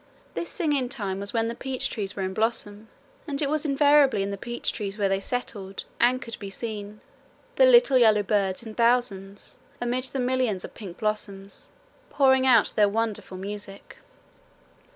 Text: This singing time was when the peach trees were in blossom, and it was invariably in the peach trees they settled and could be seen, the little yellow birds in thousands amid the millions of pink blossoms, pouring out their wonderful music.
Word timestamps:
This 0.33 0.49
singing 0.49 0.89
time 0.89 1.19
was 1.19 1.31
when 1.31 1.45
the 1.45 1.53
peach 1.53 1.87
trees 1.87 2.15
were 2.15 2.23
in 2.23 2.33
blossom, 2.33 2.87
and 3.27 3.39
it 3.39 3.51
was 3.51 3.67
invariably 3.67 4.23
in 4.23 4.31
the 4.31 4.35
peach 4.35 4.73
trees 4.73 4.97
they 4.97 5.19
settled 5.19 5.83
and 5.99 6.19
could 6.19 6.39
be 6.39 6.49
seen, 6.49 7.01
the 7.55 7.67
little 7.67 7.99
yellow 7.99 8.23
birds 8.23 8.63
in 8.63 8.73
thousands 8.73 9.59
amid 9.79 10.05
the 10.05 10.19
millions 10.19 10.65
of 10.65 10.73
pink 10.73 10.97
blossoms, 10.97 11.69
pouring 12.09 12.47
out 12.47 12.73
their 12.75 12.89
wonderful 12.89 13.37
music. 13.37 13.97